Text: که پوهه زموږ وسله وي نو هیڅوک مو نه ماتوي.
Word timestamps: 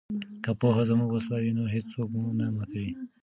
که 0.43 0.51
پوهه 0.59 0.83
زموږ 0.89 1.09
وسله 1.11 1.37
وي 1.41 1.51
نو 1.57 1.63
هیڅوک 1.75 2.07
مو 2.13 2.23
نه 2.39 2.45
ماتوي. 2.55 2.91